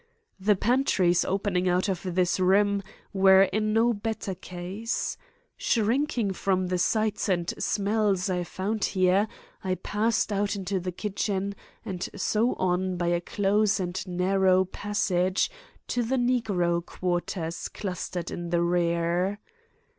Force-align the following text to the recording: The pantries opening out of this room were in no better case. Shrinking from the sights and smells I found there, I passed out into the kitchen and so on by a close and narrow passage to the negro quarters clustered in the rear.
The 0.39 0.55
pantries 0.55 1.23
opening 1.23 1.69
out 1.69 1.87
of 1.87 2.15
this 2.15 2.39
room 2.39 2.81
were 3.13 3.43
in 3.43 3.71
no 3.71 3.93
better 3.93 4.33
case. 4.33 5.15
Shrinking 5.57 6.33
from 6.33 6.69
the 6.69 6.79
sights 6.79 7.29
and 7.29 7.53
smells 7.59 8.27
I 8.27 8.43
found 8.43 8.93
there, 8.95 9.27
I 9.63 9.75
passed 9.75 10.33
out 10.33 10.55
into 10.55 10.79
the 10.79 10.91
kitchen 10.91 11.53
and 11.85 12.09
so 12.15 12.55
on 12.55 12.97
by 12.97 13.09
a 13.09 13.21
close 13.21 13.79
and 13.79 14.07
narrow 14.07 14.65
passage 14.65 15.51
to 15.89 16.01
the 16.01 16.17
negro 16.17 16.83
quarters 16.83 17.67
clustered 17.67 18.31
in 18.31 18.49
the 18.49 18.63
rear. 18.63 19.39